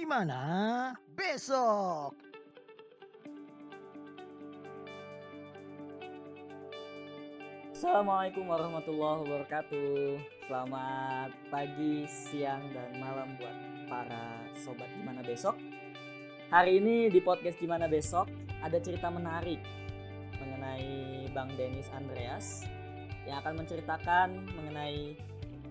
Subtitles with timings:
[0.00, 0.40] gimana
[1.12, 2.16] besok?
[7.76, 10.16] Assalamualaikum warahmatullahi wabarakatuh.
[10.48, 13.56] Selamat pagi, siang, dan malam buat
[13.92, 15.60] para sobat gimana besok.
[16.48, 18.32] Hari ini di podcast gimana besok
[18.64, 19.60] ada cerita menarik
[20.40, 22.64] mengenai Bang Denis Andreas
[23.28, 25.12] yang akan menceritakan mengenai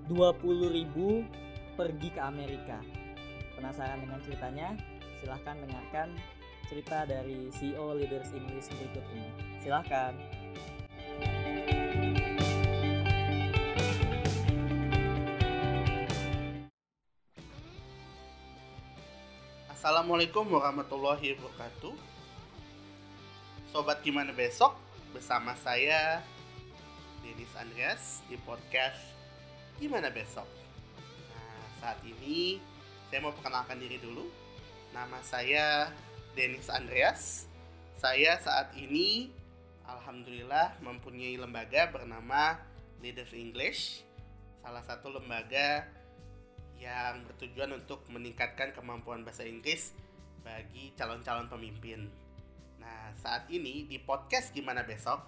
[0.05, 2.98] 20.000 pergi ke Amerika.
[3.59, 4.71] Penasaran dengan ceritanya?
[5.19, 6.15] Silahkan dengarkan
[6.71, 9.27] cerita dari CEO Leaders English berikut ini.
[9.59, 10.15] Silahkan.
[19.75, 21.99] Assalamualaikum warahmatullahi wabarakatuh.
[23.75, 24.79] Sobat gimana besok
[25.11, 26.23] bersama saya
[27.27, 29.03] Denis Andreas di podcast
[29.83, 30.47] Gimana besok.
[31.35, 32.68] Nah, saat ini
[33.09, 34.29] saya mau perkenalkan diri dulu.
[34.93, 35.89] Nama saya
[36.37, 37.49] Denis Andreas.
[37.97, 39.33] Saya saat ini
[39.81, 42.61] alhamdulillah mempunyai lembaga bernama
[43.01, 44.05] Leaders English.
[44.61, 45.89] Salah satu lembaga
[46.77, 49.97] yang bertujuan untuk meningkatkan kemampuan bahasa Inggris
[50.45, 52.05] bagi calon-calon pemimpin.
[52.77, 55.19] Nah, saat ini di podcast Gimana Besok,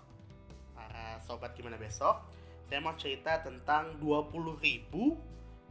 [0.77, 2.21] para sobat Gimana Besok,
[2.69, 5.17] saya mau cerita tentang 20 ribu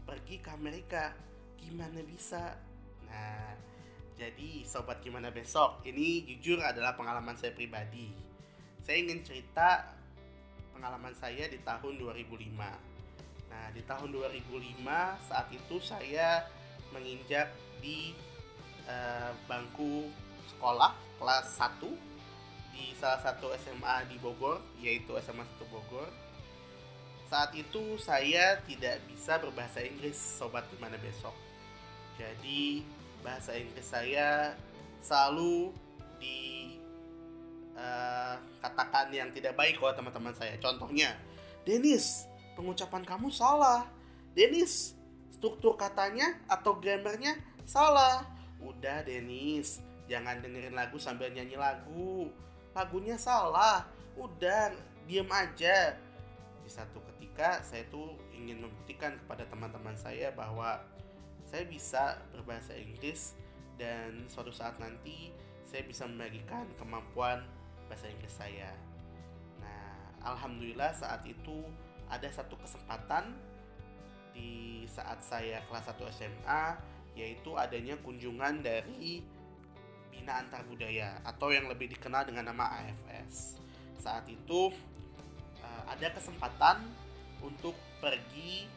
[0.03, 1.30] pergi ke Amerika.
[1.63, 2.57] Gimana bisa?
[3.07, 3.55] Nah,
[4.17, 8.13] jadi sobat Gimana Besok, ini jujur adalah pengalaman saya pribadi.
[8.81, 9.97] Saya ingin cerita
[10.73, 12.91] pengalaman saya di tahun 2005
[13.51, 14.87] Nah, di tahun 2005
[15.27, 16.47] saat itu saya
[16.95, 17.51] menginjak
[17.83, 18.15] di
[18.87, 20.07] uh, bangku
[20.55, 21.83] sekolah kelas 1
[22.71, 26.09] di salah satu SMA di Bogor, yaitu SMA 1 Bogor.
[27.27, 31.35] Saat itu saya tidak bisa berbahasa Inggris, sobat gimana besok.
[32.21, 32.85] Jadi
[33.25, 34.53] bahasa Inggris saya
[35.01, 35.73] selalu
[36.21, 36.77] di
[37.73, 40.61] uh, katakan yang tidak baik oleh teman-teman saya.
[40.61, 41.17] Contohnya,
[41.65, 43.89] Dennis, pengucapan kamu salah.
[44.37, 44.93] Denis,
[45.33, 48.29] struktur katanya atau grammarnya salah.
[48.61, 52.29] Udah Denis, jangan dengerin lagu sambil nyanyi lagu.
[52.77, 53.89] Lagunya salah.
[54.21, 54.77] Udah,
[55.09, 55.97] diem aja.
[56.61, 60.85] Di satu ketika saya tuh ingin membuktikan kepada teman-teman saya bahwa
[61.51, 63.35] saya bisa berbahasa Inggris
[63.75, 65.35] dan suatu saat nanti
[65.67, 67.43] saya bisa membagikan kemampuan
[67.91, 68.71] bahasa Inggris saya.
[69.59, 71.67] Nah, alhamdulillah saat itu
[72.07, 73.35] ada satu kesempatan
[74.31, 76.65] di saat saya kelas 1 SMA
[77.19, 79.27] yaitu adanya kunjungan dari
[80.15, 83.59] Bina Antar Budaya atau yang lebih dikenal dengan nama AFS.
[83.99, 84.71] Saat itu
[85.67, 86.87] uh, ada kesempatan
[87.43, 88.71] untuk pergi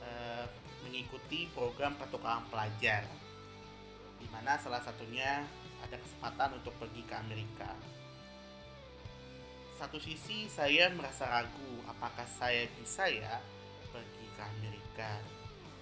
[0.00, 0.48] uh,
[0.86, 3.02] mengikuti program pertukaran pelajar
[4.22, 5.42] di mana salah satunya
[5.82, 7.74] ada kesempatan untuk pergi ke Amerika
[9.76, 13.36] satu sisi saya merasa ragu apakah saya bisa ya
[13.92, 15.20] pergi ke Amerika.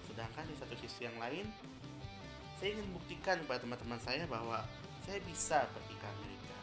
[0.03, 1.47] Sedangkan di satu sisi yang lain,
[2.59, 4.67] saya ingin buktikan kepada teman-teman saya bahwa
[5.07, 6.57] saya bisa pergi ke Amerika.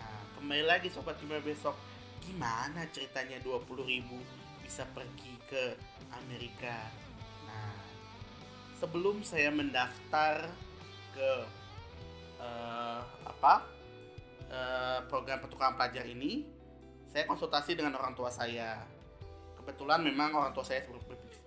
[0.00, 1.76] Nah, kembali lagi sobat gimana besok,
[2.24, 4.16] gimana ceritanya 20 ribu
[4.64, 5.76] bisa pergi ke
[6.16, 6.88] Amerika?
[8.82, 10.50] Sebelum saya mendaftar
[11.14, 11.30] ke
[12.42, 13.62] uh, apa
[14.52, 16.44] Eh, program pertukaran pelajar ini,
[17.08, 18.84] saya konsultasi dengan orang tua saya.
[19.56, 20.84] Kebetulan memang orang tua saya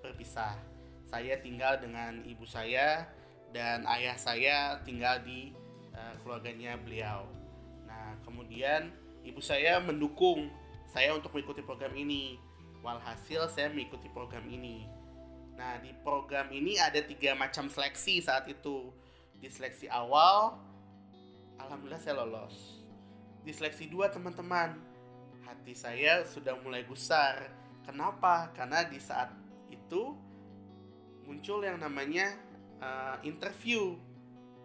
[0.01, 0.57] berpisah.
[1.05, 3.05] Saya tinggal dengan ibu saya
[3.53, 5.53] dan ayah saya tinggal di
[5.93, 7.29] uh, keluarganya beliau.
[7.85, 8.89] Nah, kemudian
[9.21, 10.49] ibu saya mendukung
[10.89, 12.41] saya untuk mengikuti program ini.
[12.81, 14.89] Walhasil saya mengikuti program ini.
[15.55, 18.91] Nah, di program ini ada tiga macam seleksi saat itu.
[19.39, 20.55] Di seleksi awal,
[21.59, 22.85] alhamdulillah saya lolos
[23.45, 24.73] di seleksi 2 teman-teman.
[25.45, 27.53] Hati saya sudah mulai gusar.
[27.85, 28.49] Kenapa?
[28.57, 29.29] Karena di saat
[29.69, 30.17] itu
[31.29, 32.33] muncul yang namanya
[32.81, 33.93] uh, interview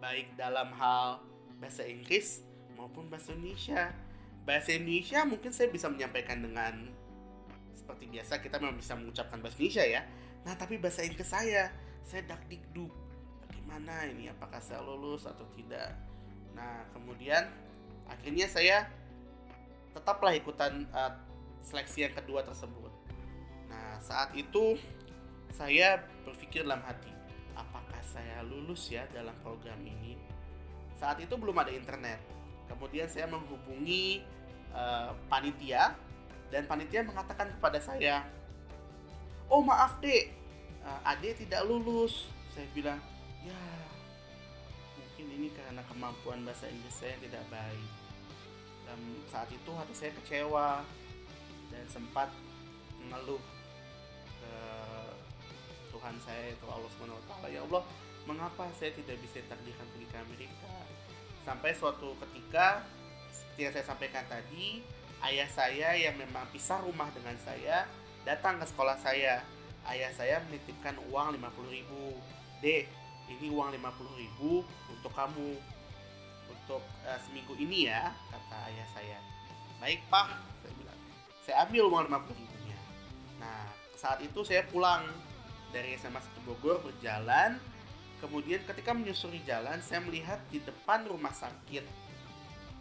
[0.01, 1.21] baik dalam hal
[1.61, 2.41] bahasa Inggris
[2.73, 3.93] maupun bahasa Indonesia.
[4.41, 6.89] Bahasa Indonesia mungkin saya bisa menyampaikan dengan
[7.77, 10.01] seperti biasa kita memang bisa mengucapkan bahasa Indonesia ya.
[10.41, 11.69] Nah, tapi bahasa Inggris saya,
[12.01, 12.89] saya dak dikduk.
[13.45, 15.93] Bagaimana ini apakah saya lulus atau tidak?
[16.57, 17.45] Nah, kemudian
[18.09, 18.89] akhirnya saya
[19.93, 21.13] tetaplah ikutan uh,
[21.61, 22.89] seleksi yang kedua tersebut.
[23.69, 24.75] Nah, saat itu
[25.53, 27.11] saya berpikir dalam hati,
[27.53, 30.17] apakah saya lulus ya dalam program ini?
[30.97, 32.19] Saat itu belum ada internet.
[32.65, 34.23] Kemudian saya menghubungi
[34.73, 35.93] uh, panitia
[36.49, 38.23] dan panitia mengatakan kepada saya,
[39.51, 40.31] "Oh, maaf, Dek.
[40.81, 42.99] Uh, Ade tidak lulus." Saya bilang,
[43.43, 43.59] "Ya,
[44.97, 47.91] mungkin ini karena kemampuan bahasa Inggris saya tidak baik
[48.91, 48.99] dan
[49.29, 50.83] saat itu hati saya kecewa
[51.71, 52.27] dan sempat
[52.99, 53.39] mengeluh
[54.41, 54.53] ke
[55.95, 56.91] Tuhan saya itu Allah
[57.29, 57.87] taala ya Allah
[58.27, 60.73] mengapa saya tidak bisa takdirkan pergi ke Amerika
[61.47, 62.83] sampai suatu ketika
[63.31, 64.83] seperti yang saya sampaikan tadi
[65.31, 67.87] ayah saya yang memang pisah rumah dengan saya
[68.27, 69.41] datang ke sekolah saya.
[69.81, 72.17] Ayah saya menitipkan uang 50.000 ribu.
[72.61, 72.85] Dek
[73.31, 75.57] ini uang 50.000 ribu untuk kamu.
[76.51, 79.17] Untuk uh, seminggu ini ya kata ayah saya.
[79.81, 80.29] Baik pak
[80.61, 80.99] saya bilang.
[81.41, 82.79] Saya ambil uang 50 ribunya.
[83.41, 83.65] Nah
[83.97, 85.05] saat itu saya pulang
[85.73, 87.57] dari SMA 1 Bogor berjalan.
[88.21, 91.81] Kemudian ketika menyusuri jalan saya melihat di depan rumah sakit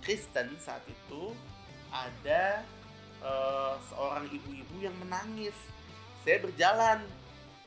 [0.04, 1.32] Kristen saat itu
[1.93, 2.64] ada
[3.25, 5.56] uh, seorang ibu-ibu yang menangis.
[6.25, 7.00] Saya berjalan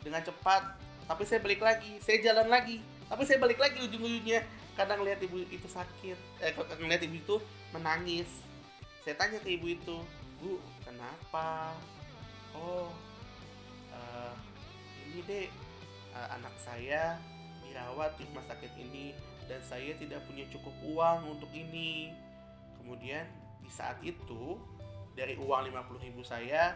[0.06, 0.78] dengan cepat
[1.10, 1.98] tapi saya balik lagi.
[2.02, 4.46] Saya jalan lagi tapi saya balik lagi ujung-ujungnya.
[4.74, 7.36] Kadang ngeliat ibu itu sakit eh ngeliat ibu itu
[7.74, 8.30] menangis.
[9.06, 9.98] Saya tanya ke ibu itu
[10.42, 11.78] bu kenapa?
[12.58, 12.90] Oh
[13.94, 14.34] uh,
[15.10, 15.46] ini deh
[16.14, 17.18] uh, anak saya
[17.66, 19.14] dirawat di rumah sakit ini
[19.50, 22.14] dan saya tidak punya cukup uang untuk ini.
[22.82, 23.24] Kemudian
[23.64, 24.60] di saat itu
[25.14, 26.74] dari uang 50 ribu saya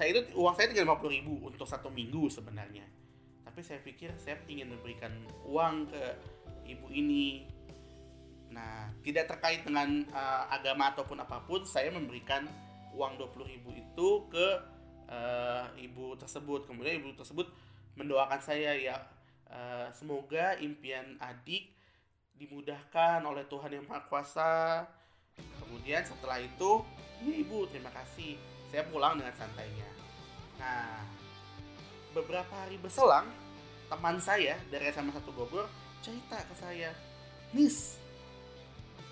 [0.00, 2.88] saya itu uang saya tinggal 50 ribu untuk satu minggu sebenarnya.
[3.44, 5.12] Tapi saya pikir saya ingin memberikan
[5.44, 6.02] uang ke
[6.64, 7.44] ibu ini.
[8.48, 12.48] Nah tidak terkait dengan uh, agama ataupun apa pun saya memberikan
[12.96, 14.48] uang 20 ribu itu ke
[15.12, 16.64] uh, ibu tersebut.
[16.64, 17.52] Kemudian ibu tersebut
[18.00, 18.96] mendoakan saya ya
[19.52, 21.76] uh, semoga impian adik
[22.40, 24.88] dimudahkan oleh Tuhan yang Maha Kuasa
[25.70, 26.82] kemudian setelah itu
[27.22, 28.34] ya ibu terima kasih
[28.66, 29.86] saya pulang dengan santainya.
[30.58, 30.98] Nah,
[32.10, 33.30] beberapa hari berselang,
[33.86, 35.70] teman saya dari SMA 1 Bogor
[36.02, 36.90] cerita ke saya,
[37.54, 37.98] Nis,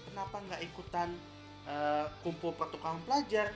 [0.06, 1.14] kenapa nggak ikutan
[1.66, 3.54] uh, kumpul pertukaran pelajar?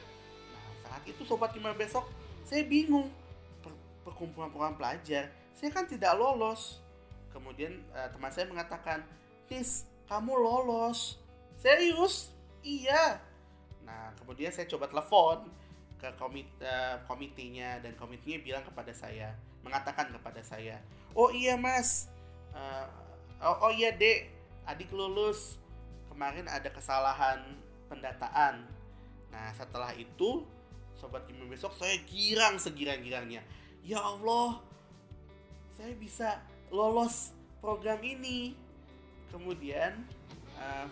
[0.54, 2.06] Nah, saat itu sobat gimana besok,
[2.46, 3.10] saya bingung.
[3.62, 3.70] Per
[4.02, 6.82] perkumpulan pertukaran pelajar, saya kan tidak lolos.
[7.30, 9.06] Kemudian uh, teman saya mengatakan,
[9.46, 11.18] Nis, kamu lolos.
[11.62, 12.34] Serius?
[12.62, 13.18] Iya.
[13.82, 15.50] Nah, kemudian saya coba telepon
[16.02, 20.82] ke komit uh, komitinya dan komitinya bilang kepada saya mengatakan kepada saya
[21.14, 22.08] oh iya mas.
[22.52, 22.86] Uh,
[23.40, 24.28] oh, oh iya dek.
[24.68, 25.58] Adik lulus.
[26.12, 27.40] Kemarin ada kesalahan
[27.88, 28.68] pendataan.
[29.32, 30.44] Nah setelah itu
[30.96, 33.42] sobat Gimana besok saya girang segirang-girangnya.
[33.82, 34.60] Ya Allah
[35.74, 37.32] saya bisa lolos
[37.64, 38.54] program ini.
[39.32, 40.04] Kemudian
[40.60, 40.86] uh,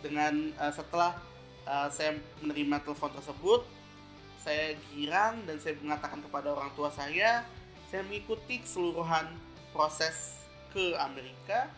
[0.00, 1.18] dengan uh, setelah
[1.66, 3.62] uh, saya menerima telepon tersebut
[4.48, 7.44] saya girang dan saya mengatakan kepada orang tua saya,
[7.92, 9.28] saya mengikuti keseluruhan
[9.76, 10.40] proses
[10.72, 11.68] ke Amerika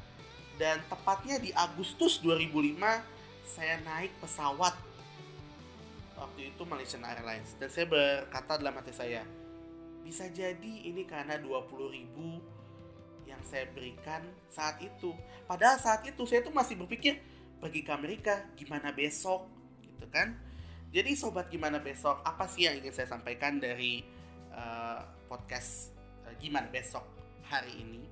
[0.55, 2.79] dan tepatnya di Agustus 2005
[3.43, 4.79] saya naik pesawat.
[6.15, 9.25] Waktu itu Malaysian Airlines dan saya berkata dalam hati saya
[10.05, 12.39] bisa jadi ini karena 20 ribu
[13.25, 15.11] yang saya berikan saat itu.
[15.49, 17.19] Padahal saat itu saya tuh masih berpikir
[17.61, 19.47] pergi ke Amerika gimana besok
[19.85, 20.51] gitu kan
[20.91, 22.19] jadi sobat gimana besok?
[22.27, 24.03] Apa sih yang ingin saya sampaikan dari
[24.51, 25.95] uh, podcast
[26.27, 27.07] uh, gimana besok
[27.47, 28.03] hari ini?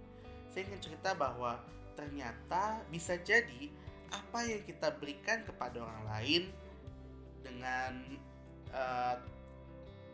[0.54, 1.58] Saya ingin cerita bahwa
[1.98, 3.66] ternyata bisa jadi
[4.14, 6.42] apa yang kita berikan kepada orang lain
[7.42, 7.92] dengan
[8.70, 9.18] uh,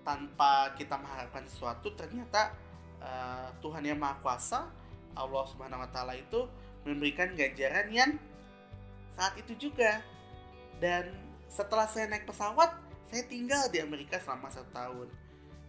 [0.00, 2.56] tanpa kita mengharapkan sesuatu ternyata
[3.04, 4.72] uh, Tuhan yang Maha Kuasa
[5.12, 6.48] Allah Subhanahu wa taala itu
[6.88, 8.16] memberikan ganjaran yang
[9.14, 10.02] saat itu juga
[10.82, 11.10] dan
[11.54, 12.74] setelah saya naik pesawat,
[13.10, 15.08] saya tinggal di Amerika selama satu tahun.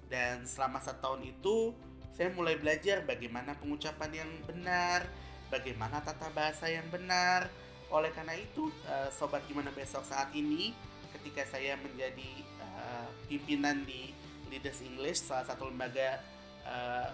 [0.10, 1.78] Dan selama satu tahun itu,
[2.16, 5.06] saya mulai belajar bagaimana pengucapan yang benar,
[5.54, 7.54] bagaimana tata bahasa yang benar.
[7.94, 10.74] Oleh karena itu, uh, sobat gimana besok saat ini,
[11.14, 12.32] ketika saya menjadi
[12.66, 14.10] uh, pimpinan di
[14.50, 16.22] Leaders English, salah satu lembaga
[16.66, 17.10] uh,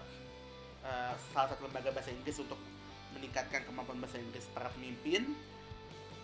[1.30, 2.58] salah satu lembaga bahasa Inggris untuk
[3.14, 5.36] meningkatkan kemampuan bahasa Inggris para pemimpin,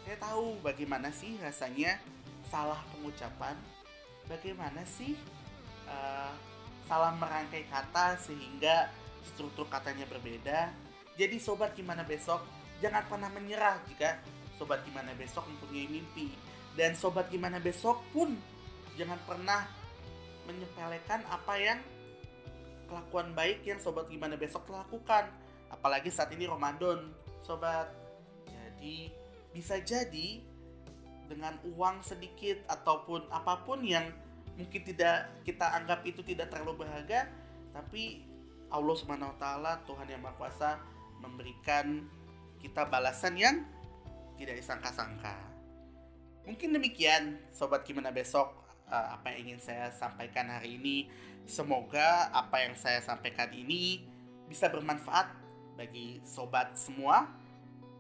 [0.09, 2.01] saya tahu bagaimana sih rasanya
[2.49, 3.53] salah pengucapan
[4.25, 5.13] bagaimana sih
[5.85, 6.33] uh,
[6.89, 8.89] salah merangkai kata sehingga
[9.21, 10.73] struktur katanya berbeda.
[11.21, 12.41] Jadi sobat gimana besok?
[12.81, 14.17] Jangan pernah menyerah jika
[14.57, 16.33] sobat gimana besok mempunyai mimpi.
[16.73, 18.33] Dan sobat gimana besok pun
[18.97, 19.69] jangan pernah
[20.49, 21.85] menyepelekan apa yang
[22.89, 25.29] kelakuan baik yang sobat gimana besok lakukan.
[25.69, 27.13] Apalagi saat ini Ramadan
[27.45, 27.93] sobat.
[28.49, 30.43] Jadi bisa jadi
[31.29, 34.09] dengan uang sedikit ataupun apa pun yang
[34.57, 37.29] mungkin tidak kita anggap itu tidak terlalu berharga
[37.71, 38.25] tapi
[38.69, 40.71] Allah Subhanahu wa taala Tuhan yang Maha Kuasa
[41.21, 42.05] memberikan
[42.59, 43.57] kita balasan yang
[44.39, 45.35] tidak disangka-sangka.
[46.47, 48.55] Mungkin demikian sobat gimana besok
[48.89, 51.11] uh, apa yang ingin saya sampaikan hari ini.
[51.49, 54.05] Semoga apa yang saya sampaikan ini
[54.49, 55.33] bisa bermanfaat
[55.77, 57.29] bagi sobat semua.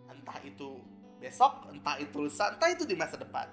[0.09, 0.81] Entah itu
[1.19, 3.51] besok, entah itu lusa, entah itu di masa depan.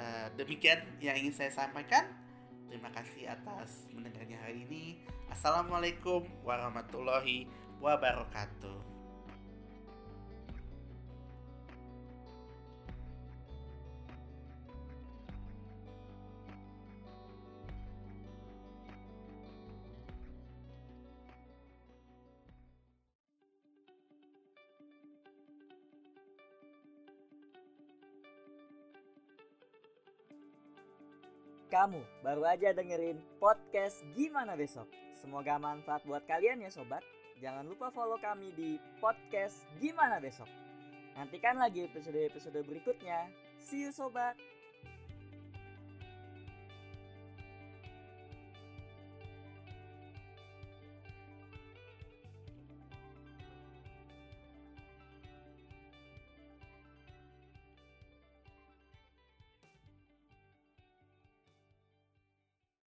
[0.00, 2.08] Uh, demikian yang ingin saya sampaikan.
[2.66, 4.84] Terima kasih atas mendengarnya hari ini.
[5.28, 7.46] Assalamualaikum warahmatullahi
[7.78, 8.89] wabarakatuh.
[31.70, 34.90] Kamu baru aja dengerin podcast Gimana Besok.
[35.14, 36.98] Semoga manfaat buat kalian ya sobat.
[37.38, 40.50] Jangan lupa follow kami di podcast Gimana Besok.
[41.14, 43.30] Nantikan lagi episode-episode berikutnya.
[43.62, 44.34] See you sobat.